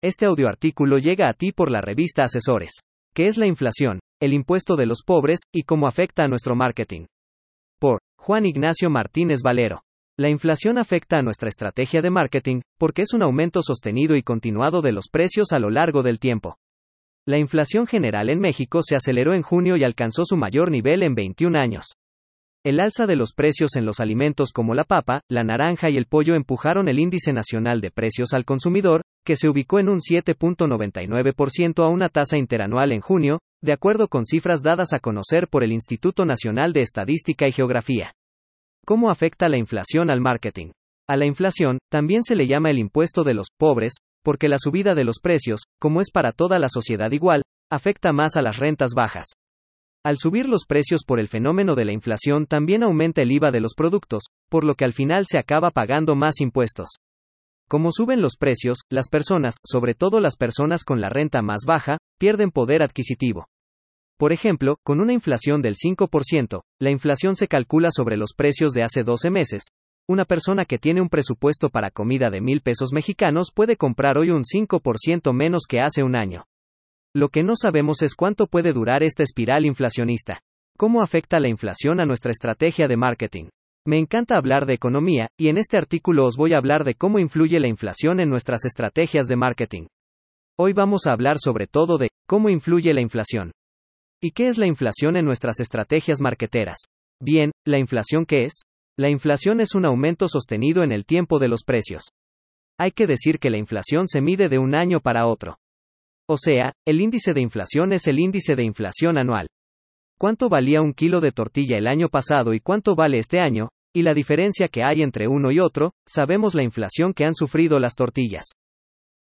Este 0.00 0.26
audioartículo 0.26 0.98
llega 0.98 1.28
a 1.28 1.32
ti 1.32 1.50
por 1.50 1.72
la 1.72 1.80
revista 1.80 2.22
Asesores. 2.22 2.70
¿Qué 3.12 3.26
es 3.26 3.36
la 3.36 3.48
inflación, 3.48 3.98
el 4.20 4.32
impuesto 4.32 4.76
de 4.76 4.86
los 4.86 5.02
pobres 5.04 5.40
y 5.52 5.64
cómo 5.64 5.88
afecta 5.88 6.22
a 6.22 6.28
nuestro 6.28 6.54
marketing? 6.54 7.06
Por 7.80 7.98
Juan 8.16 8.46
Ignacio 8.46 8.90
Martínez 8.90 9.40
Valero. 9.42 9.82
La 10.16 10.28
inflación 10.28 10.78
afecta 10.78 11.18
a 11.18 11.22
nuestra 11.22 11.48
estrategia 11.48 12.00
de 12.00 12.10
marketing 12.10 12.60
porque 12.78 13.02
es 13.02 13.12
un 13.12 13.22
aumento 13.22 13.60
sostenido 13.60 14.14
y 14.14 14.22
continuado 14.22 14.82
de 14.82 14.92
los 14.92 15.08
precios 15.10 15.50
a 15.50 15.58
lo 15.58 15.68
largo 15.68 16.04
del 16.04 16.20
tiempo. 16.20 16.58
La 17.26 17.38
inflación 17.38 17.88
general 17.88 18.30
en 18.30 18.38
México 18.38 18.82
se 18.84 18.94
aceleró 18.94 19.34
en 19.34 19.42
junio 19.42 19.76
y 19.76 19.82
alcanzó 19.82 20.24
su 20.24 20.36
mayor 20.36 20.70
nivel 20.70 21.02
en 21.02 21.16
21 21.16 21.58
años. 21.58 21.97
El 22.68 22.80
alza 22.80 23.06
de 23.06 23.16
los 23.16 23.32
precios 23.32 23.76
en 23.76 23.86
los 23.86 23.98
alimentos 23.98 24.52
como 24.52 24.74
la 24.74 24.84
papa, 24.84 25.22
la 25.30 25.42
naranja 25.42 25.88
y 25.88 25.96
el 25.96 26.04
pollo 26.04 26.34
empujaron 26.34 26.86
el 26.86 26.98
índice 26.98 27.32
nacional 27.32 27.80
de 27.80 27.90
precios 27.90 28.34
al 28.34 28.44
consumidor, 28.44 29.00
que 29.24 29.36
se 29.36 29.48
ubicó 29.48 29.78
en 29.78 29.88
un 29.88 30.00
7.99% 30.00 31.82
a 31.82 31.88
una 31.88 32.10
tasa 32.10 32.36
interanual 32.36 32.92
en 32.92 33.00
junio, 33.00 33.38
de 33.62 33.72
acuerdo 33.72 34.08
con 34.08 34.26
cifras 34.26 34.62
dadas 34.62 34.92
a 34.92 34.98
conocer 34.98 35.48
por 35.48 35.64
el 35.64 35.72
Instituto 35.72 36.26
Nacional 36.26 36.74
de 36.74 36.82
Estadística 36.82 37.48
y 37.48 37.52
Geografía. 37.52 38.12
¿Cómo 38.84 39.10
afecta 39.10 39.48
la 39.48 39.56
inflación 39.56 40.10
al 40.10 40.20
marketing? 40.20 40.72
A 41.08 41.16
la 41.16 41.24
inflación, 41.24 41.78
también 41.90 42.22
se 42.22 42.36
le 42.36 42.46
llama 42.46 42.68
el 42.68 42.78
impuesto 42.78 43.24
de 43.24 43.32
los 43.32 43.46
pobres, 43.56 43.94
porque 44.22 44.46
la 44.46 44.58
subida 44.58 44.94
de 44.94 45.04
los 45.04 45.20
precios, 45.22 45.62
como 45.80 46.02
es 46.02 46.10
para 46.10 46.32
toda 46.32 46.58
la 46.58 46.68
sociedad 46.68 47.12
igual, 47.12 47.44
afecta 47.72 48.12
más 48.12 48.36
a 48.36 48.42
las 48.42 48.58
rentas 48.58 48.92
bajas. 48.94 49.28
Al 50.04 50.16
subir 50.16 50.48
los 50.48 50.64
precios 50.64 51.02
por 51.04 51.18
el 51.18 51.28
fenómeno 51.28 51.74
de 51.74 51.84
la 51.84 51.92
inflación 51.92 52.46
también 52.46 52.84
aumenta 52.84 53.22
el 53.22 53.32
IVA 53.32 53.50
de 53.50 53.60
los 53.60 53.74
productos, 53.74 54.24
por 54.48 54.64
lo 54.64 54.74
que 54.74 54.84
al 54.84 54.92
final 54.92 55.26
se 55.26 55.38
acaba 55.38 55.70
pagando 55.70 56.14
más 56.14 56.40
impuestos. 56.40 56.98
Como 57.68 57.90
suben 57.92 58.22
los 58.22 58.36
precios, 58.36 58.78
las 58.88 59.08
personas, 59.08 59.56
sobre 59.62 59.94
todo 59.94 60.20
las 60.20 60.36
personas 60.36 60.84
con 60.84 61.00
la 61.00 61.08
renta 61.08 61.42
más 61.42 61.62
baja, 61.66 61.98
pierden 62.18 62.50
poder 62.50 62.82
adquisitivo. 62.82 63.48
Por 64.16 64.32
ejemplo, 64.32 64.76
con 64.84 65.00
una 65.00 65.12
inflación 65.12 65.62
del 65.62 65.74
5%, 65.74 66.62
la 66.80 66.90
inflación 66.90 67.36
se 67.36 67.48
calcula 67.48 67.90
sobre 67.90 68.16
los 68.16 68.30
precios 68.36 68.72
de 68.72 68.84
hace 68.84 69.04
12 69.04 69.30
meses. 69.30 69.62
Una 70.08 70.24
persona 70.24 70.64
que 70.64 70.78
tiene 70.78 71.02
un 71.02 71.08
presupuesto 71.08 71.68
para 71.68 71.90
comida 71.90 72.30
de 72.30 72.40
mil 72.40 72.62
pesos 72.62 72.92
mexicanos 72.92 73.52
puede 73.54 73.76
comprar 73.76 74.16
hoy 74.16 74.30
un 74.30 74.44
5% 74.44 75.34
menos 75.34 75.64
que 75.68 75.80
hace 75.80 76.02
un 76.02 76.16
año. 76.16 76.46
Lo 77.18 77.30
que 77.30 77.42
no 77.42 77.54
sabemos 77.56 78.02
es 78.02 78.14
cuánto 78.14 78.46
puede 78.46 78.72
durar 78.72 79.02
esta 79.02 79.24
espiral 79.24 79.66
inflacionista. 79.66 80.40
¿Cómo 80.78 81.02
afecta 81.02 81.40
la 81.40 81.48
inflación 81.48 81.98
a 81.98 82.06
nuestra 82.06 82.30
estrategia 82.30 82.86
de 82.86 82.96
marketing? 82.96 83.46
Me 83.84 83.98
encanta 83.98 84.36
hablar 84.36 84.66
de 84.66 84.74
economía, 84.74 85.26
y 85.36 85.48
en 85.48 85.58
este 85.58 85.76
artículo 85.76 86.26
os 86.26 86.36
voy 86.36 86.52
a 86.52 86.58
hablar 86.58 86.84
de 86.84 86.94
cómo 86.94 87.18
influye 87.18 87.58
la 87.58 87.66
inflación 87.66 88.20
en 88.20 88.30
nuestras 88.30 88.64
estrategias 88.64 89.26
de 89.26 89.34
marketing. 89.34 89.86
Hoy 90.56 90.74
vamos 90.74 91.08
a 91.08 91.12
hablar 91.12 91.38
sobre 91.40 91.66
todo 91.66 91.98
de 91.98 92.10
cómo 92.28 92.50
influye 92.50 92.94
la 92.94 93.00
inflación. 93.00 93.50
¿Y 94.22 94.30
qué 94.30 94.46
es 94.46 94.56
la 94.56 94.68
inflación 94.68 95.16
en 95.16 95.24
nuestras 95.24 95.58
estrategias 95.58 96.20
marketeras? 96.20 96.78
Bien, 97.20 97.50
¿la 97.66 97.80
inflación 97.80 98.26
qué 98.26 98.44
es? 98.44 98.62
La 98.96 99.10
inflación 99.10 99.60
es 99.60 99.74
un 99.74 99.86
aumento 99.86 100.28
sostenido 100.28 100.84
en 100.84 100.92
el 100.92 101.04
tiempo 101.04 101.40
de 101.40 101.48
los 101.48 101.64
precios. 101.64 102.04
Hay 102.78 102.92
que 102.92 103.08
decir 103.08 103.40
que 103.40 103.50
la 103.50 103.58
inflación 103.58 104.06
se 104.06 104.20
mide 104.20 104.48
de 104.48 104.60
un 104.60 104.76
año 104.76 105.00
para 105.00 105.26
otro. 105.26 105.56
O 106.30 106.36
sea, 106.36 106.74
el 106.86 107.00
índice 107.00 107.32
de 107.32 107.40
inflación 107.40 107.94
es 107.94 108.06
el 108.06 108.18
índice 108.18 108.54
de 108.54 108.62
inflación 108.62 109.16
anual. 109.16 109.46
¿Cuánto 110.18 110.50
valía 110.50 110.82
un 110.82 110.92
kilo 110.92 111.22
de 111.22 111.32
tortilla 111.32 111.78
el 111.78 111.86
año 111.86 112.10
pasado 112.10 112.52
y 112.52 112.60
cuánto 112.60 112.94
vale 112.94 113.18
este 113.18 113.40
año? 113.40 113.70
Y 113.94 114.02
la 114.02 114.12
diferencia 114.12 114.68
que 114.68 114.82
hay 114.84 115.00
entre 115.02 115.26
uno 115.26 115.50
y 115.50 115.58
otro, 115.58 115.92
sabemos 116.06 116.54
la 116.54 116.62
inflación 116.62 117.14
que 117.14 117.24
han 117.24 117.34
sufrido 117.34 117.78
las 117.78 117.94
tortillas. 117.94 118.44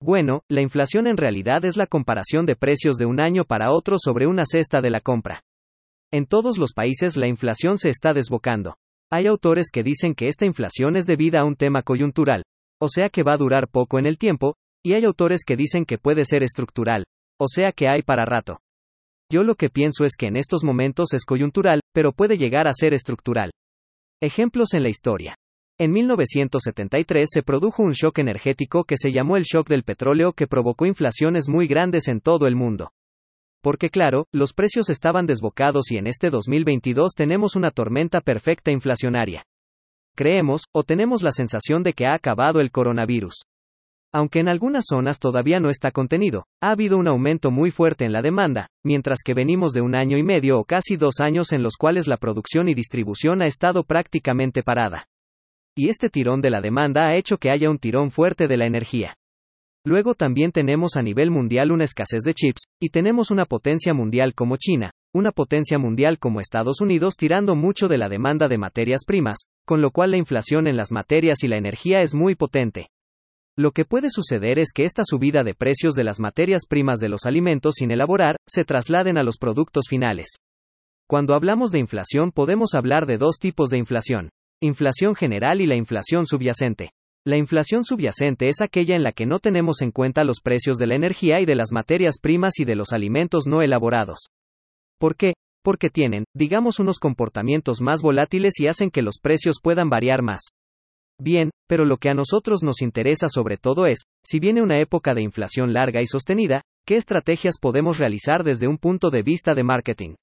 Bueno, 0.02 0.42
la 0.50 0.62
inflación 0.62 1.08
en 1.08 1.16
realidad 1.16 1.64
es 1.64 1.78
la 1.78 1.88
comparación 1.88 2.46
de 2.46 2.58
precios 2.58 2.98
de 2.98 3.06
un 3.06 3.22
año 3.22 3.46
para 3.46 3.72
otro 3.72 3.96
sobre 4.00 4.28
una 4.28 4.44
cesta 4.46 4.82
de 4.82 4.90
la 4.90 5.00
compra. 5.00 5.44
En 6.12 6.26
todos 6.26 6.58
los 6.58 6.74
países 6.74 7.16
la 7.16 7.28
inflación 7.28 7.78
se 7.78 7.90
está 7.90 8.14
desbocando. 8.14 8.76
Hay 9.10 9.28
autores 9.28 9.70
que 9.72 9.84
dicen 9.84 10.14
que 10.14 10.28
esta 10.28 10.46
inflación 10.46 10.98
es 10.98 11.06
debida 11.06 11.40
a 11.40 11.46
un 11.46 11.56
tema 11.56 11.84
coyuntural, 11.84 12.44
o 12.82 12.90
sea 12.90 13.10
que 13.10 13.24
va 13.24 13.34
a 13.34 13.38
durar 13.38 13.70
poco 13.70 13.98
en 13.98 14.06
el 14.06 14.18
tiempo, 14.18 14.56
y 14.88 14.94
hay 14.94 15.04
autores 15.04 15.44
que 15.46 15.58
dicen 15.58 15.84
que 15.84 15.98
puede 15.98 16.24
ser 16.24 16.44
estructural, 16.44 17.04
o 17.38 17.50
sea 17.50 17.74
que 17.74 17.90
hay 17.90 18.04
para 18.04 18.24
rato. 18.24 18.62
Yo 19.30 19.44
lo 19.44 19.56
que 19.56 19.70
pienso 19.70 20.06
es 20.06 20.16
que 20.16 20.28
en 20.28 20.38
estos 20.38 20.64
momentos 20.64 21.14
es 21.14 21.26
coyuntural, 21.26 21.82
pero 21.94 22.14
puede 22.14 22.38
llegar 22.38 22.70
a 22.70 22.74
ser 22.74 22.94
estructural. 22.94 23.52
Ejemplos 24.22 24.74
en 24.74 24.84
la 24.84 24.90
historia. 24.90 25.36
En 25.78 25.92
1973 25.92 27.28
se 27.30 27.44
produjo 27.44 27.84
un 27.84 27.92
shock 27.92 28.20
energético 28.20 28.86
que 28.86 28.96
se 28.96 29.12
llamó 29.12 29.36
el 29.36 29.44
shock 29.44 29.68
del 29.68 29.84
petróleo 29.84 30.32
que 30.32 30.48
provocó 30.48 30.86
inflaciones 30.86 31.50
muy 31.50 31.68
grandes 31.68 32.08
en 32.08 32.22
todo 32.22 32.48
el 32.48 32.56
mundo. 32.56 32.92
Porque 33.62 33.90
claro, 33.90 34.26
los 34.32 34.54
precios 34.54 34.90
estaban 34.90 35.26
desbocados 35.26 35.92
y 35.92 35.98
en 35.98 36.08
este 36.08 36.30
2022 36.30 37.12
tenemos 37.14 37.58
una 37.58 37.72
tormenta 37.72 38.22
perfecta 38.22 38.72
inflacionaria. 38.72 39.44
Creemos, 40.16 40.64
o 40.74 40.84
tenemos 40.84 41.24
la 41.24 41.32
sensación 41.32 41.84
de 41.84 41.92
que 41.92 42.06
ha 42.06 42.14
acabado 42.14 42.62
el 42.62 42.72
coronavirus. 42.72 43.44
Aunque 44.18 44.40
en 44.40 44.50
algunas 44.50 44.86
zonas 44.90 45.20
todavía 45.20 45.60
no 45.60 45.70
está 45.70 45.92
contenido, 45.92 46.48
ha 46.60 46.72
habido 46.72 46.98
un 46.98 47.08
aumento 47.08 47.52
muy 47.52 47.70
fuerte 47.70 48.04
en 48.04 48.12
la 48.12 48.24
demanda, 48.24 48.68
mientras 48.84 49.20
que 49.24 49.36
venimos 49.36 49.74
de 49.74 49.82
un 49.82 49.94
año 49.94 50.18
y 50.18 50.24
medio 50.24 50.58
o 50.58 50.66
casi 50.66 50.98
dos 50.98 51.20
años 51.20 51.54
en 51.54 51.62
los 51.62 51.76
cuales 51.78 52.08
la 52.08 52.18
producción 52.18 52.68
y 52.68 52.74
distribución 52.74 53.44
ha 53.44 53.46
estado 53.46 53.84
prácticamente 53.84 54.64
parada. 54.64 55.06
Y 55.76 55.90
este 55.90 56.10
tirón 56.10 56.42
de 56.42 56.50
la 56.50 56.62
demanda 56.62 57.06
ha 57.06 57.16
hecho 57.16 57.38
que 57.38 57.52
haya 57.52 57.70
un 57.70 57.78
tirón 57.78 58.10
fuerte 58.10 58.48
de 58.48 58.58
la 58.58 58.66
energía. 58.66 59.18
Luego 59.86 60.16
también 60.16 60.52
tenemos 60.52 60.98
a 60.98 61.04
nivel 61.04 61.30
mundial 61.30 61.72
una 61.72 61.84
escasez 61.84 62.24
de 62.24 62.34
chips, 62.34 62.70
y 62.82 62.90
tenemos 62.90 63.30
una 63.30 63.46
potencia 63.46 63.94
mundial 63.94 64.34
como 64.34 64.58
China, 64.58 64.94
una 65.14 65.32
potencia 65.32 65.78
mundial 65.78 66.18
como 66.18 66.40
Estados 66.40 66.82
Unidos 66.82 67.18
tirando 67.18 67.56
mucho 67.56 67.88
de 67.88 68.00
la 68.00 68.10
demanda 68.10 68.48
de 68.48 68.58
materias 68.58 69.02
primas, 69.06 69.38
con 69.64 69.80
lo 69.80 69.92
cual 69.92 70.10
la 70.10 70.18
inflación 70.18 70.66
en 70.66 70.76
las 70.76 70.92
materias 70.92 71.44
y 71.44 71.48
la 71.48 71.58
energía 71.58 72.02
es 72.02 72.16
muy 72.16 72.34
potente. 72.34 72.88
Lo 73.60 73.72
que 73.72 73.86
puede 73.86 74.10
suceder 74.12 74.60
es 74.60 74.72
que 74.72 74.84
esta 74.84 75.02
subida 75.04 75.44
de 75.44 75.56
precios 75.56 75.96
de 75.96 76.04
las 76.04 76.20
materias 76.20 76.68
primas 76.70 77.00
de 77.00 77.10
los 77.10 77.26
alimentos 77.26 77.76
sin 77.78 77.90
elaborar, 77.90 78.36
se 78.48 78.64
trasladen 78.66 79.18
a 79.18 79.24
los 79.24 79.38
productos 79.38 79.86
finales. 79.90 80.28
Cuando 81.10 81.34
hablamos 81.34 81.72
de 81.72 81.80
inflación 81.80 82.32
podemos 82.32 82.76
hablar 82.76 83.08
de 83.08 83.18
dos 83.18 83.38
tipos 83.40 83.72
de 83.72 83.80
inflación. 83.80 84.30
Inflación 84.62 85.16
general 85.16 85.60
y 85.60 85.66
la 85.66 85.76
inflación 85.76 86.28
subyacente. 86.28 86.92
La 87.26 87.38
inflación 87.38 87.84
subyacente 87.84 88.48
es 88.48 88.62
aquella 88.62 88.96
en 88.96 89.02
la 89.02 89.12
que 89.12 89.26
no 89.26 89.40
tenemos 89.40 89.82
en 89.82 89.92
cuenta 89.92 90.24
los 90.24 90.40
precios 90.42 90.78
de 90.78 90.86
la 90.86 90.96
energía 90.96 91.42
y 91.42 91.46
de 91.46 91.56
las 91.56 91.72
materias 91.72 92.20
primas 92.22 92.60
y 92.60 92.66
de 92.66 92.76
los 92.76 92.94
alimentos 92.94 93.48
no 93.48 93.64
elaborados. 93.64 94.28
¿Por 95.00 95.16
qué? 95.16 95.34
Porque 95.64 95.90
tienen, 95.90 96.26
digamos, 96.36 96.80
unos 96.80 97.00
comportamientos 97.00 97.82
más 97.82 98.04
volátiles 98.04 98.60
y 98.60 98.68
hacen 98.68 98.92
que 98.92 99.02
los 99.02 99.18
precios 99.20 99.58
puedan 99.62 99.90
variar 99.90 100.22
más. 100.22 100.42
Bien, 101.20 101.50
pero 101.68 101.86
lo 101.86 101.98
que 101.98 102.10
a 102.10 102.14
nosotros 102.14 102.62
nos 102.64 102.82
interesa 102.82 103.28
sobre 103.30 103.58
todo 103.58 103.88
es, 103.88 104.04
si 104.24 104.40
viene 104.40 104.62
una 104.62 104.80
época 104.80 105.14
de 105.14 105.24
inflación 105.24 105.74
larga 105.74 106.02
y 106.02 106.06
sostenida, 106.06 106.62
¿qué 106.86 106.96
estrategias 106.96 107.58
podemos 107.60 107.98
realizar 107.98 108.44
desde 108.44 108.68
un 108.68 108.78
punto 108.78 109.10
de 109.10 109.24
vista 109.24 109.56
de 109.56 109.64
marketing? 109.64 110.16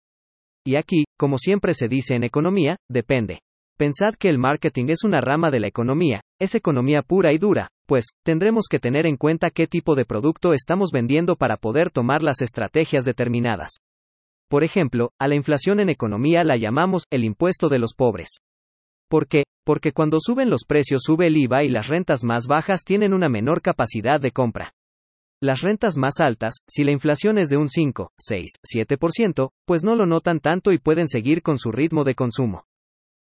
Y 0.66 0.77
aquí, 0.77 1.04
como 1.19 1.37
siempre 1.37 1.75
se 1.75 1.88
dice 1.88 2.15
en 2.15 2.25
economía, 2.25 2.77
depende. 2.88 3.41
Pensad 3.77 4.15
que 4.15 4.28
el 4.28 4.38
marketing 4.38 4.87
es 4.88 5.03
una 5.03 5.21
rama 5.21 5.50
de 5.50 5.59
la 5.59 5.66
economía, 5.66 6.21
es 6.41 6.54
economía 6.54 7.03
pura 7.03 7.33
y 7.33 7.38
dura, 7.38 7.69
pues, 7.87 8.06
tendremos 8.25 8.66
que 8.71 8.78
tener 8.78 9.04
en 9.04 9.16
cuenta 9.16 9.50
qué 9.50 9.66
tipo 9.66 9.97
de 9.97 10.04
producto 10.04 10.54
estamos 10.54 10.91
vendiendo 10.93 11.34
para 11.34 11.56
poder 11.56 11.91
tomar 11.91 12.22
las 12.22 12.41
estrategias 12.41 13.04
determinadas. 13.04 13.72
Por 14.49 14.62
ejemplo, 14.62 15.10
a 15.19 15.27
la 15.27 15.34
inflación 15.34 15.81
en 15.81 15.88
economía 15.88 16.44
la 16.44 16.56
llamamos 16.56 17.03
el 17.10 17.25
impuesto 17.25 17.69
de 17.69 17.81
los 17.81 17.94
pobres. 17.94 18.28
¿Por 19.09 19.27
qué? 19.27 19.43
Porque 19.64 19.92
cuando 19.92 20.19
suben 20.20 20.50
los 20.50 20.64
precios 20.66 21.02
sube 21.04 21.26
el 21.26 21.38
IVA 21.38 21.64
y 21.64 21.70
las 21.70 21.88
rentas 21.88 22.22
más 22.22 22.47
bajas 22.47 22.84
tienen 22.84 23.14
una 23.14 23.30
menor 23.30 23.62
capacidad 23.62 24.20
de 24.20 24.30
compra. 24.30 24.75
Las 25.41 25.62
rentas 25.62 25.97
más 25.97 26.20
altas, 26.20 26.54
si 26.68 26.84
la 26.84 26.92
inflación 26.92 27.39
es 27.39 27.48
de 27.48 27.56
un 27.56 27.68
5, 27.68 28.12
6, 28.18 28.50
7%, 28.74 29.50
pues 29.66 29.83
no 29.83 29.97
lo 29.97 30.04
notan 30.04 30.41
tanto 30.41 30.71
y 30.71 30.78
pueden 30.78 31.09
seguir 31.09 31.42
con 31.42 31.59
su 31.59 31.72
ritmo 31.72 32.04
de 32.04 32.15
consumo. 32.15 32.66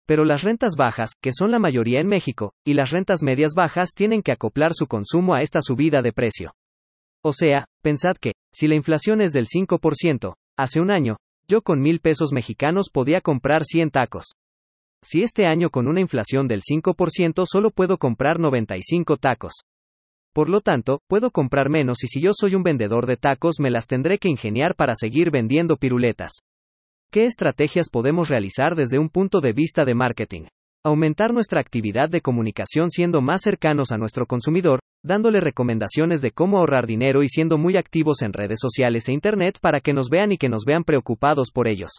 Pero 0.05 0.23
las 0.23 0.43
rentas 0.43 0.75
bajas, 0.77 1.11
que 1.21 1.31
son 1.33 1.51
la 1.51 1.59
mayoría 1.59 1.99
en 1.99 2.07
México, 2.07 2.53
y 2.65 2.73
las 2.73 2.91
rentas 2.91 3.23
medias 3.23 3.53
bajas 3.55 3.93
tienen 3.95 4.21
que 4.21 4.33
acoplar 4.33 4.73
su 4.73 4.87
consumo 4.87 5.35
a 5.35 5.41
esta 5.41 5.61
subida 5.61 6.01
de 6.01 6.13
precio. 6.13 6.53
O 7.23 7.33
sea, 7.33 7.65
pensad 7.81 8.17
que, 8.17 8.33
si 8.53 8.67
la 8.67 8.75
inflación 8.75 9.19
es 9.19 9.31
del 9.31 9.47
5%, 9.47 10.35
hace 10.57 10.79
un 10.79 10.91
año, 10.91 11.17
yo 11.47 11.61
con 11.61 11.81
mil 11.81 12.01
pesos 12.01 12.31
mexicanos 12.33 12.89
podía 12.91 13.21
comprar 13.21 13.63
100 13.63 13.89
tacos 13.91 14.35
si 15.05 15.21
este 15.21 15.45
año 15.45 15.69
con 15.69 15.87
una 15.87 16.01
inflación 16.01 16.47
del 16.47 16.61
5% 16.61 17.45
solo 17.45 17.69
puedo 17.69 17.97
comprar 17.97 18.39
95 18.39 19.17
tacos. 19.17 19.53
Por 20.33 20.49
lo 20.49 20.61
tanto, 20.61 20.99
puedo 21.07 21.29
comprar 21.29 21.69
menos 21.69 22.03
y 22.03 22.07
si 22.07 22.19
yo 22.19 22.31
soy 22.33 22.55
un 22.55 22.63
vendedor 22.63 23.05
de 23.05 23.15
tacos 23.15 23.59
me 23.59 23.69
las 23.69 23.85
tendré 23.85 24.17
que 24.17 24.29
ingeniar 24.29 24.75
para 24.75 24.95
seguir 24.95 25.29
vendiendo 25.29 25.77
piruletas. 25.77 26.31
¿Qué 27.11 27.25
estrategias 27.25 27.89
podemos 27.89 28.29
realizar 28.29 28.75
desde 28.75 28.97
un 28.97 29.09
punto 29.09 29.41
de 29.41 29.53
vista 29.53 29.85
de 29.85 29.93
marketing? 29.93 30.47
Aumentar 30.83 31.33
nuestra 31.33 31.61
actividad 31.61 32.09
de 32.09 32.21
comunicación 32.21 32.89
siendo 32.89 33.21
más 33.21 33.43
cercanos 33.43 33.91
a 33.91 33.97
nuestro 33.97 34.25
consumidor, 34.25 34.79
dándole 35.03 35.39
recomendaciones 35.39 36.21
de 36.21 36.31
cómo 36.31 36.57
ahorrar 36.57 36.87
dinero 36.87 37.21
y 37.21 37.27
siendo 37.27 37.59
muy 37.59 37.77
activos 37.77 38.23
en 38.23 38.33
redes 38.33 38.57
sociales 38.59 39.07
e 39.07 39.13
Internet 39.13 39.59
para 39.61 39.81
que 39.81 39.93
nos 39.93 40.09
vean 40.09 40.31
y 40.31 40.37
que 40.37 40.49
nos 40.49 40.65
vean 40.65 40.83
preocupados 40.83 41.51
por 41.53 41.67
ellos. 41.67 41.91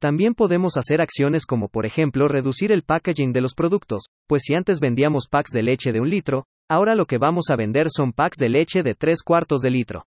También 0.00 0.34
podemos 0.34 0.76
hacer 0.76 1.00
acciones 1.00 1.46
como 1.46 1.68
por 1.68 1.86
ejemplo 1.86 2.28
reducir 2.28 2.72
el 2.72 2.82
packaging 2.82 3.32
de 3.32 3.40
los 3.40 3.54
productos, 3.54 4.04
pues 4.26 4.42
si 4.44 4.54
antes 4.54 4.80
vendíamos 4.80 5.28
packs 5.28 5.50
de 5.50 5.62
leche 5.62 5.92
de 5.92 6.00
un 6.00 6.10
litro, 6.10 6.44
ahora 6.68 6.94
lo 6.94 7.06
que 7.06 7.18
vamos 7.18 7.50
a 7.50 7.56
vender 7.56 7.86
son 7.90 8.12
packs 8.12 8.38
de 8.38 8.48
leche 8.48 8.82
de 8.82 8.94
tres 8.94 9.22
cuartos 9.22 9.60
de 9.60 9.70
litro. 9.70 10.04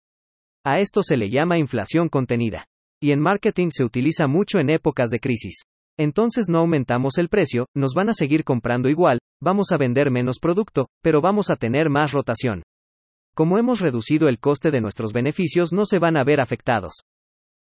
A 0.65 0.81
esto 0.81 1.03
se 1.03 1.17
le 1.17 1.29
llama 1.29 1.59
inflación 1.59 2.09
contenida. 2.09 2.67
Y 3.01 3.13
en 3.13 3.21
marketing 3.21 3.69
se 3.71 3.85
utiliza 3.85 4.27
mucho 4.27 4.59
en 4.59 4.71
épocas 4.71 5.11
de 5.11 5.21
crisis. 5.21 5.65
Entonces 5.99 6.49
no 6.49 6.59
aumentamos 6.59 7.19
el 7.19 7.29
precio, 7.29 7.67
nos 7.75 7.93
van 7.95 8.09
a 8.09 8.15
seguir 8.15 8.45
comprando 8.45 8.89
igual, 8.89 9.19
vamos 9.41 9.71
a 9.71 9.77
vender 9.77 10.11
menos 10.11 10.39
producto, 10.41 10.89
pero 11.03 11.21
vamos 11.21 11.51
a 11.51 11.57
tener 11.57 11.91
más 11.91 12.13
rotación. 12.13 12.63
Como 13.35 13.59
hemos 13.59 13.81
reducido 13.81 14.29
el 14.29 14.39
coste 14.39 14.71
de 14.71 14.81
nuestros 14.81 15.13
beneficios 15.13 15.73
no 15.73 15.85
se 15.87 15.99
van 15.99 16.17
a 16.17 16.25
ver 16.25 16.41
afectados. 16.41 17.03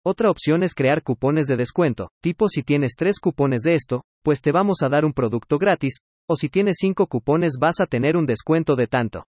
Otra 0.05 0.31
opción 0.31 0.63
es 0.63 0.75
crear 0.75 1.03
cupones 1.03 1.47
de 1.47 1.57
descuento, 1.57 2.11
tipo 2.23 2.49
si 2.49 2.63
tienes 2.63 2.93
tres 2.97 3.19
cupones 3.19 3.63
de 3.63 3.75
esto, 3.75 4.05
pues 4.23 4.41
te 4.41 4.53
vamos 4.53 4.83
a 4.83 4.89
dar 4.89 5.05
un 5.05 5.13
producto 5.13 5.59
gratis, 5.59 5.99
o 6.29 6.37
si 6.37 6.49
tienes 6.49 6.77
cinco 6.79 7.07
cupones 7.07 7.55
vas 7.61 7.81
a 7.81 7.87
tener 7.87 8.17
un 8.17 8.27
descuento 8.27 8.77
de 8.77 8.87
tanto. 8.87 9.25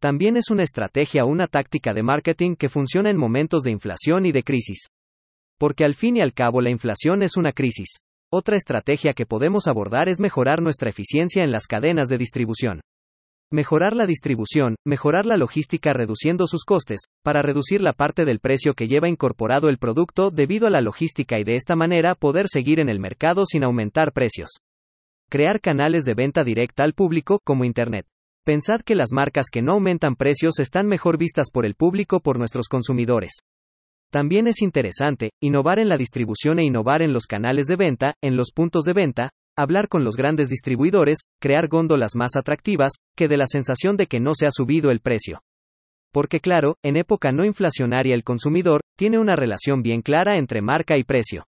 También 0.00 0.36
es 0.36 0.50
una 0.50 0.64
estrategia 0.64 1.24
o 1.24 1.28
una 1.28 1.46
táctica 1.46 1.94
de 1.94 2.02
marketing 2.02 2.56
que 2.56 2.68
funciona 2.68 3.10
en 3.10 3.16
momentos 3.16 3.62
de 3.62 3.70
inflación 3.70 4.26
y 4.26 4.32
de 4.32 4.42
crisis. 4.42 4.86
Porque 5.58 5.84
al 5.84 5.94
fin 5.94 6.16
y 6.16 6.20
al 6.20 6.32
cabo 6.32 6.60
la 6.60 6.70
inflación 6.70 7.22
es 7.22 7.36
una 7.36 7.52
crisis. 7.52 7.96
Otra 8.32 8.56
estrategia 8.56 9.12
que 9.12 9.26
podemos 9.26 9.68
abordar 9.68 10.08
es 10.08 10.18
mejorar 10.18 10.60
nuestra 10.60 10.90
eficiencia 10.90 11.44
en 11.44 11.52
las 11.52 11.66
cadenas 11.66 12.08
de 12.08 12.18
distribución. 12.18 12.80
Mejorar 13.52 13.94
la 13.94 14.06
distribución, 14.06 14.76
mejorar 14.82 15.26
la 15.26 15.36
logística 15.36 15.92
reduciendo 15.92 16.46
sus 16.46 16.64
costes, 16.64 17.00
para 17.22 17.42
reducir 17.42 17.82
la 17.82 17.92
parte 17.92 18.24
del 18.24 18.40
precio 18.40 18.72
que 18.72 18.86
lleva 18.86 19.10
incorporado 19.10 19.68
el 19.68 19.76
producto 19.76 20.30
debido 20.30 20.66
a 20.66 20.70
la 20.70 20.80
logística 20.80 21.38
y 21.38 21.44
de 21.44 21.56
esta 21.56 21.76
manera 21.76 22.14
poder 22.14 22.46
seguir 22.48 22.80
en 22.80 22.88
el 22.88 22.98
mercado 22.98 23.44
sin 23.44 23.62
aumentar 23.62 24.14
precios. 24.14 24.52
Crear 25.28 25.60
canales 25.60 26.04
de 26.04 26.14
venta 26.14 26.44
directa 26.44 26.82
al 26.82 26.94
público, 26.94 27.40
como 27.44 27.66
Internet. 27.66 28.06
Pensad 28.42 28.80
que 28.80 28.94
las 28.94 29.12
marcas 29.12 29.50
que 29.52 29.60
no 29.60 29.74
aumentan 29.74 30.16
precios 30.16 30.58
están 30.58 30.86
mejor 30.86 31.18
vistas 31.18 31.50
por 31.52 31.66
el 31.66 31.74
público 31.74 32.20
por 32.20 32.38
nuestros 32.38 32.68
consumidores. 32.68 33.32
También 34.10 34.46
es 34.46 34.62
interesante, 34.62 35.30
innovar 35.42 35.78
en 35.78 35.90
la 35.90 35.98
distribución 35.98 36.58
e 36.58 36.64
innovar 36.64 37.02
en 37.02 37.12
los 37.12 37.26
canales 37.26 37.66
de 37.66 37.76
venta, 37.76 38.14
en 38.22 38.38
los 38.38 38.50
puntos 38.54 38.84
de 38.84 38.94
venta, 38.94 39.30
hablar 39.62 39.88
con 39.88 40.04
los 40.04 40.16
grandes 40.16 40.48
distribuidores, 40.48 41.18
crear 41.40 41.68
góndolas 41.68 42.14
más 42.14 42.36
atractivas, 42.36 42.92
que 43.16 43.28
de 43.28 43.36
la 43.36 43.46
sensación 43.46 43.96
de 43.96 44.06
que 44.06 44.20
no 44.20 44.32
se 44.34 44.46
ha 44.46 44.50
subido 44.50 44.90
el 44.90 45.00
precio. 45.00 45.42
Porque 46.12 46.40
claro, 46.40 46.76
en 46.82 46.96
época 46.96 47.32
no 47.32 47.44
inflacionaria 47.44 48.14
el 48.14 48.24
consumidor, 48.24 48.82
tiene 48.96 49.18
una 49.18 49.36
relación 49.36 49.82
bien 49.82 50.02
clara 50.02 50.36
entre 50.36 50.60
marca 50.60 50.98
y 50.98 51.04
precio. 51.04 51.46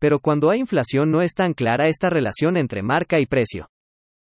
Pero 0.00 0.18
cuando 0.18 0.50
hay 0.50 0.60
inflación 0.60 1.10
no 1.10 1.22
es 1.22 1.34
tan 1.34 1.54
clara 1.54 1.86
esta 1.86 2.10
relación 2.10 2.56
entre 2.56 2.82
marca 2.82 3.20
y 3.20 3.26
precio. 3.26 3.68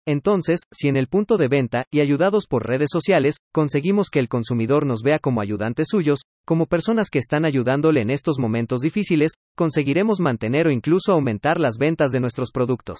Entonces, 0.06 0.60
si 0.72 0.88
en 0.88 0.96
el 0.96 1.06
punto 1.06 1.36
de 1.36 1.46
venta, 1.46 1.84
y 1.92 2.00
ayudados 2.00 2.46
por 2.48 2.66
redes 2.66 2.88
sociales, 2.92 3.36
conseguimos 3.52 4.10
que 4.10 4.18
el 4.18 4.28
consumidor 4.28 4.84
nos 4.84 5.02
vea 5.02 5.20
como 5.20 5.40
ayudantes 5.40 5.88
suyos, 5.90 6.22
como 6.44 6.66
personas 6.66 7.08
que 7.08 7.20
están 7.20 7.44
ayudándole 7.44 8.00
en 8.00 8.10
estos 8.10 8.40
momentos 8.40 8.80
difíciles, 8.80 9.34
conseguiremos 9.56 10.18
mantener 10.18 10.66
o 10.66 10.72
incluso 10.72 11.12
aumentar 11.12 11.60
las 11.60 11.76
ventas 11.78 12.10
de 12.10 12.18
nuestros 12.18 12.50
productos. 12.50 12.98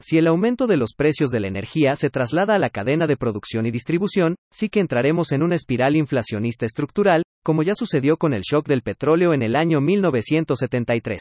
Si 0.00 0.18
el 0.18 0.26
aumento 0.26 0.66
de 0.66 0.76
los 0.76 0.94
precios 0.94 1.30
de 1.30 1.40
la 1.40 1.46
energía 1.46 1.94
se 1.94 2.10
traslada 2.10 2.54
a 2.54 2.58
la 2.58 2.70
cadena 2.70 3.06
de 3.06 3.16
producción 3.16 3.64
y 3.64 3.70
distribución, 3.70 4.34
sí 4.52 4.68
que 4.68 4.80
entraremos 4.80 5.32
en 5.32 5.42
una 5.42 5.54
espiral 5.54 5.96
inflacionista 5.96 6.66
estructural, 6.66 7.22
como 7.44 7.62
ya 7.62 7.74
sucedió 7.74 8.16
con 8.16 8.34
el 8.34 8.42
shock 8.42 8.66
del 8.66 8.82
petróleo 8.82 9.32
en 9.32 9.42
el 9.42 9.54
año 9.54 9.80
1973. 9.80 11.20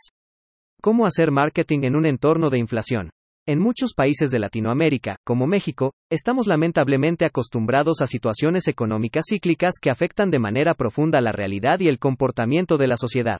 ¿Cómo 0.81 1.05
hacer 1.05 1.31
marketing 1.31 1.83
en 1.83 1.95
un 1.95 2.05
entorno 2.05 2.49
de 2.49 2.57
inflación? 2.57 3.11
En 3.47 3.59
muchos 3.59 3.93
países 3.93 4.31
de 4.31 4.39
Latinoamérica, 4.39 5.17
como 5.23 5.45
México, 5.45 5.93
estamos 6.09 6.47
lamentablemente 6.47 7.25
acostumbrados 7.25 8.01
a 8.01 8.07
situaciones 8.07 8.67
económicas 8.67 9.25
cíclicas 9.29 9.73
que 9.79 9.91
afectan 9.91 10.31
de 10.31 10.39
manera 10.39 10.73
profunda 10.73 11.21
la 11.21 11.31
realidad 11.31 11.79
y 11.79 11.87
el 11.87 11.99
comportamiento 11.99 12.79
de 12.79 12.87
la 12.87 12.97
sociedad. 12.97 13.37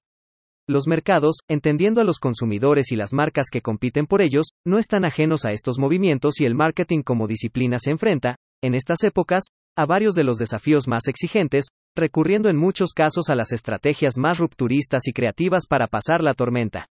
Los 0.68 0.86
mercados, 0.86 1.38
entendiendo 1.48 2.02
a 2.02 2.04
los 2.04 2.20
consumidores 2.20 2.92
y 2.92 2.96
las 2.96 3.14
marcas 3.14 3.48
que 3.52 3.64
compiten 3.64 4.06
por 4.06 4.22
ellos, 4.22 4.52
no 4.64 4.78
están 4.78 5.06
ajenos 5.06 5.44
a 5.44 5.52
estos 5.52 5.80
movimientos 5.80 6.40
y 6.40 6.46
el 6.46 6.54
marketing 6.54 7.02
como 7.02 7.26
disciplina 7.26 7.80
se 7.80 7.90
enfrenta, 7.90 8.36
en 8.62 8.76
estas 8.76 9.04
épocas, 9.04 9.46
a 9.76 9.88
varios 9.88 10.14
de 10.14 10.24
los 10.24 10.38
desafíos 10.38 10.88
más 10.88 11.08
exigentes, 11.08 11.66
recurriendo 11.96 12.50
en 12.50 12.58
muchos 12.58 12.94
casos 12.94 13.32
a 13.32 13.36
las 13.36 13.52
estrategias 13.52 14.18
más 14.18 14.38
rupturistas 14.38 15.08
y 15.08 15.14
creativas 15.14 15.66
para 15.68 15.88
pasar 15.88 16.22
la 16.22 16.36
tormenta. 16.36 16.90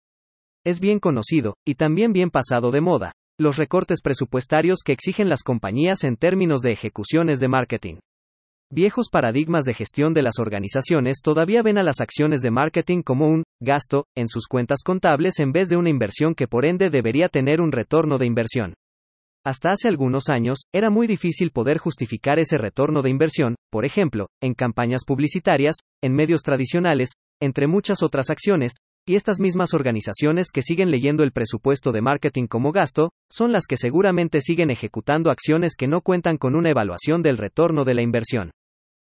Es 0.65 0.79
bien 0.79 0.99
conocido, 0.99 1.55
y 1.67 1.75
también 1.75 2.13
bien 2.13 2.29
pasado 2.29 2.71
de 2.71 2.79
moda, 2.79 3.11
los 3.37 3.57
recortes 3.57 3.99
presupuestarios 4.01 4.79
que 4.85 4.93
exigen 4.93 5.27
las 5.27 5.43
compañías 5.43 6.05
en 6.05 6.15
términos 6.15 6.61
de 6.61 6.71
ejecuciones 6.71 7.41
de 7.41 7.49
marketing. 7.49 7.95
Viejos 8.71 9.09
paradigmas 9.11 9.65
de 9.65 9.73
gestión 9.73 10.13
de 10.13 10.21
las 10.21 10.39
organizaciones 10.39 11.17
todavía 11.21 11.63
ven 11.63 11.77
a 11.77 11.83
las 11.83 11.99
acciones 11.99 12.41
de 12.41 12.51
marketing 12.51 13.01
como 13.01 13.27
un 13.27 13.43
gasto 13.61 14.05
en 14.15 14.29
sus 14.29 14.47
cuentas 14.47 14.83
contables 14.85 15.39
en 15.39 15.51
vez 15.51 15.67
de 15.67 15.75
una 15.75 15.89
inversión 15.89 16.33
que 16.33 16.47
por 16.47 16.65
ende 16.65 16.89
debería 16.89 17.27
tener 17.27 17.59
un 17.59 17.73
retorno 17.73 18.17
de 18.17 18.25
inversión. 18.25 18.73
Hasta 19.45 19.71
hace 19.71 19.89
algunos 19.89 20.29
años, 20.29 20.59
era 20.73 20.89
muy 20.89 21.07
difícil 21.07 21.51
poder 21.51 21.77
justificar 21.77 22.39
ese 22.39 22.57
retorno 22.57 23.01
de 23.01 23.09
inversión, 23.09 23.55
por 23.69 23.83
ejemplo, 23.83 24.27
en 24.41 24.53
campañas 24.53 25.01
publicitarias, 25.05 25.75
en 26.01 26.15
medios 26.15 26.41
tradicionales, 26.41 27.09
entre 27.41 27.67
muchas 27.67 28.01
otras 28.01 28.29
acciones, 28.29 28.77
y 29.05 29.15
estas 29.15 29.39
mismas 29.39 29.73
organizaciones 29.73 30.49
que 30.51 30.61
siguen 30.61 30.89
leyendo 30.89 31.23
el 31.23 31.31
presupuesto 31.31 31.91
de 31.91 32.01
marketing 32.01 32.47
como 32.47 32.71
gasto, 32.71 33.11
son 33.29 33.51
las 33.51 33.65
que 33.65 33.75
seguramente 33.75 34.39
siguen 34.39 34.71
ejecutando 34.71 35.29
acciones 35.29 35.75
que 35.75 35.87
no 35.87 36.01
cuentan 36.01 36.37
con 36.37 36.55
una 36.55 36.69
evaluación 36.69 37.21
del 37.21 37.37
retorno 37.37 37.83
de 37.83 37.93
la 37.95 38.01
inversión. 38.01 38.51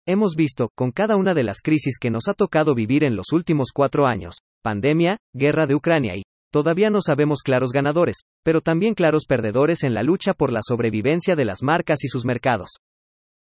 Hemos 0.06 0.34
visto, 0.36 0.70
con 0.74 0.90
cada 0.90 1.16
una 1.16 1.34
de 1.34 1.42
las 1.42 1.60
crisis 1.60 1.98
que 1.98 2.10
nos 2.10 2.28
ha 2.28 2.34
tocado 2.34 2.74
vivir 2.74 3.04
en 3.04 3.16
los 3.16 3.32
últimos 3.32 3.72
cuatro 3.74 4.06
años, 4.06 4.36
pandemia, 4.62 5.18
guerra 5.34 5.66
de 5.66 5.74
Ucrania 5.74 6.16
y, 6.16 6.22
todavía 6.50 6.90
no 6.90 7.00
sabemos 7.00 7.42
claros 7.42 7.72
ganadores, 7.72 8.16
pero 8.42 8.60
también 8.60 8.94
claros 8.94 9.24
perdedores 9.26 9.84
en 9.84 9.94
la 9.94 10.02
lucha 10.02 10.34
por 10.34 10.52
la 10.52 10.60
sobrevivencia 10.62 11.36
de 11.36 11.44
las 11.44 11.62
marcas 11.62 12.04
y 12.04 12.08
sus 12.08 12.24
mercados. 12.24 12.78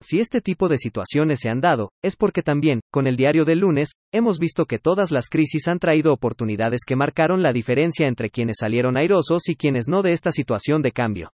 Si 0.02 0.18
este 0.18 0.40
tipo 0.40 0.68
de 0.68 0.78
situaciones 0.78 1.38
se 1.40 1.48
han 1.48 1.60
dado, 1.60 1.92
es 2.02 2.16
porque 2.16 2.42
también, 2.42 2.80
con 2.90 3.06
el 3.06 3.16
diario 3.16 3.44
del 3.44 3.60
lunes, 3.60 3.92
hemos 4.12 4.40
visto 4.40 4.66
que 4.66 4.80
todas 4.80 5.12
las 5.12 5.28
crisis 5.28 5.68
han 5.68 5.78
traído 5.78 6.12
oportunidades 6.12 6.80
que 6.84 6.96
marcaron 6.96 7.40
la 7.40 7.52
diferencia 7.52 8.08
entre 8.08 8.28
quienes 8.28 8.56
salieron 8.58 8.96
airosos 8.96 9.48
y 9.48 9.54
quienes 9.54 9.86
no 9.86 10.02
de 10.02 10.10
esta 10.10 10.32
situación 10.32 10.82
de 10.82 10.90
cambio. 10.90 11.30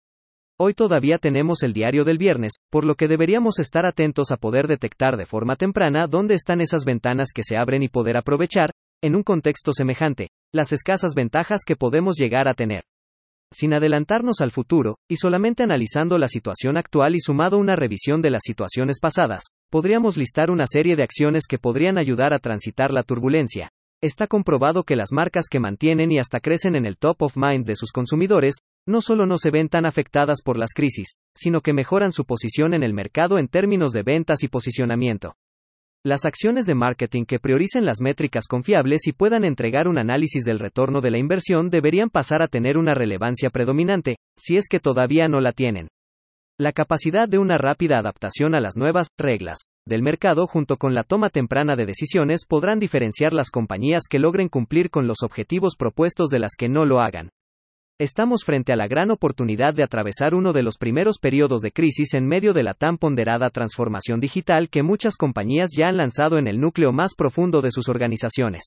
Hoy 0.61 0.75
todavía 0.75 1.19
tenemos 1.19 1.65
el 1.65 1.73
diario 1.73 2.05
del 2.05 2.19
viernes, 2.19 2.53
por 2.71 2.85
lo 2.85 2.95
que 2.95 3.09
deberíamos 3.09 3.59
estar 3.59 3.85
atentos 3.85 4.31
a 4.31 4.37
poder 4.37 4.69
detectar 4.69 5.17
de 5.17 5.27
forma 5.27 5.57
temprana 5.57 6.07
dónde 6.07 6.35
están 6.35 6.61
esas 6.61 6.85
ventanas 6.85 7.33
que 7.35 7.43
se 7.43 7.57
abren 7.57 7.83
y 7.83 7.89
poder 7.89 8.17
aprovechar, 8.17 8.71
en 9.03 9.17
un 9.17 9.25
contexto 9.25 9.73
semejante, 9.73 10.29
las 10.55 10.73
escasas 10.73 11.15
ventajas 11.17 11.63
que 11.67 11.75
podemos 11.75 12.15
llegar 12.17 12.47
a 12.47 12.55
tener 12.55 12.85
sin 13.53 13.75
adelantarnos 13.75 14.41
al 14.41 14.51
futuro, 14.51 14.97
y 15.09 15.17
solamente 15.17 15.63
analizando 15.63 16.19
la 16.19 16.29
situación 16.29 16.77
actual 16.77 17.15
y 17.15 17.21
sumado 17.21 17.59
una 17.59 17.77
revisión 17.77 18.23
de 18.23 18.31
las 18.31 18.43
situaciones 18.45 18.99
pasadas, 19.01 19.45
podríamos 19.71 20.17
listar 20.17 20.51
una 20.51 20.67
serie 20.67 20.97
de 20.97 21.03
acciones 21.03 21.47
que 21.49 21.59
podrían 21.59 21.99
ayudar 21.99 22.33
a 22.33 22.39
transitar 22.39 22.91
la 22.91 23.03
turbulencia. 23.03 23.71
Está 24.03 24.27
comprobado 24.27 24.83
que 24.83 24.97
las 24.97 25.13
marcas 25.13 25.47
que 25.49 25.61
mantienen 25.61 26.11
y 26.11 26.19
hasta 26.19 26.41
crecen 26.41 26.75
en 26.75 26.87
el 26.87 26.97
top 26.97 27.23
of 27.23 27.37
mind 27.37 27.65
de 27.65 27.77
sus 27.77 27.93
consumidores, 27.93 28.57
no 28.87 29.01
solo 29.01 29.27
no 29.27 29.39
se 29.39 29.51
ven 29.51 29.69
tan 29.69 29.87
afectadas 29.87 30.43
por 30.43 30.59
las 30.59 30.73
crisis, 30.75 31.15
sino 31.37 31.61
que 31.61 31.73
mejoran 31.73 32.11
su 32.11 32.25
posición 32.25 32.75
en 32.75 32.83
el 32.83 32.95
mercado 32.95 33.39
en 33.39 33.47
términos 33.47 33.93
de 33.93 34.03
ventas 34.03 34.43
y 34.43 34.49
posicionamiento. 34.49 35.37
Las 36.05 36.25
acciones 36.25 36.67
de 36.67 36.75
marketing 36.75 37.25
que 37.27 37.39
prioricen 37.39 37.87
las 37.87 38.01
métricas 38.01 38.49
confiables 38.49 39.07
y 39.07 39.13
puedan 39.13 39.45
entregar 39.45 39.87
un 39.87 39.99
análisis 39.99 40.43
del 40.43 40.59
retorno 40.59 41.01
de 41.01 41.13
la 41.13 41.19
inversión 41.19 41.71
deberían 41.71 42.11
pasar 42.11 42.43
a 42.43 42.49
tener 42.49 42.77
una 42.77 42.93
relevancia 42.93 43.51
predominante, 43.51 44.17
si 44.37 44.57
es 44.57 44.67
que 44.69 44.81
todavía 44.81 45.29
no 45.29 45.41
la 45.41 45.53
tienen. 45.53 45.87
La 46.59 46.73
capacidad 46.73 47.29
de 47.29 47.39
una 47.39 47.57
rápida 47.57 47.99
adaptación 47.99 48.57
a 48.57 48.61
las 48.61 48.77
nuevas 48.77 49.07
reglas 49.17 49.59
del 49.87 50.03
mercado 50.03 50.49
junto 50.49 50.77
con 50.77 50.93
la 50.93 51.05
toma 51.05 51.29
temprana 51.29 51.77
de 51.77 51.87
decisiones 51.87 52.47
podrán 52.49 52.81
diferenciar 52.81 53.33
las 53.33 53.51
compañías 53.51 54.03
que 54.11 54.19
logren 54.19 54.49
cumplir 54.49 54.91
con 54.91 55.07
los 55.07 55.19
objetivos 55.23 55.77
propuestos 55.79 56.31
de 56.31 56.41
las 56.41 56.57
que 56.59 56.69
no 56.69 56.85
lo 56.85 57.01
hagan. 57.01 57.29
Estamos 58.03 58.43
frente 58.43 58.73
a 58.73 58.77
la 58.77 58.89
gran 58.89 59.13
oportunidad 59.13 59.75
de 59.75 59.85
atravesar 59.85 60.35
uno 60.35 60.53
de 60.53 60.65
los 60.65 60.77
primeros 60.77 61.21
periodos 61.21 61.61
de 61.61 61.71
crisis 61.71 62.15
en 62.15 62.27
medio 62.27 62.53
de 62.53 62.65
la 62.65 62.75
tan 62.75 62.99
ponderada 62.99 63.49
transformación 63.49 64.19
digital 64.19 64.71
que 64.71 64.83
muchas 64.83 65.17
compañías 65.17 65.69
ya 65.79 65.87
han 65.87 65.99
lanzado 65.99 66.37
en 66.37 66.49
el 66.49 66.59
núcleo 66.59 66.91
más 66.91 67.15
profundo 67.15 67.63
de 67.63 67.71
sus 67.71 67.89
organizaciones. 67.89 68.65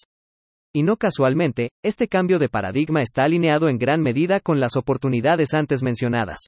Y 0.73 0.83
no 0.83 0.95
casualmente, 0.95 1.71
este 1.83 2.07
cambio 2.07 2.39
de 2.39 2.47
paradigma 2.47 3.01
está 3.01 3.25
alineado 3.25 3.67
en 3.67 3.77
gran 3.77 4.01
medida 4.01 4.39
con 4.39 4.61
las 4.61 4.77
oportunidades 4.77 5.53
antes 5.53 5.83
mencionadas. 5.83 6.39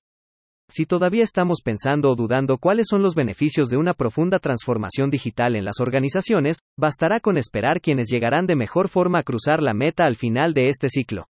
Si 0.69 0.85
todavía 0.85 1.25
estamos 1.25 1.59
pensando 1.61 2.11
o 2.11 2.15
dudando 2.15 2.57
cuáles 2.57 2.85
son 2.89 3.01
los 3.01 3.15
beneficios 3.15 3.67
de 3.67 3.75
una 3.75 3.95
profunda 3.95 4.39
transformación 4.39 5.09
digital 5.09 5.57
en 5.57 5.65
las 5.65 5.81
organizaciones, 5.81 6.59
bastará 6.79 7.19
con 7.19 7.37
esperar 7.37 7.81
quienes 7.81 8.07
llegarán 8.07 8.47
de 8.47 8.55
mejor 8.55 8.87
forma 8.87 9.19
a 9.19 9.23
cruzar 9.23 9.61
la 9.61 9.73
meta 9.73 10.05
al 10.05 10.15
final 10.15 10.53
de 10.53 10.69
este 10.69 10.87
ciclo. 10.87 11.25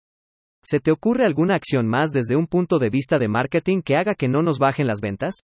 ¿Se 0.66 0.80
te 0.80 0.92
ocurre 0.92 1.26
alguna 1.26 1.56
acción 1.56 1.88
más 1.88 2.12
desde 2.12 2.38
un 2.38 2.48
punto 2.48 2.80
de 2.80 2.90
vista 2.90 3.20
de 3.20 3.28
marketing 3.28 3.82
que 3.82 3.98
haga 3.98 4.16
que 4.16 4.30
no 4.30 4.42
nos 4.42 4.60
bajen 4.60 4.88
las 4.88 5.02
ventas? 5.02 5.42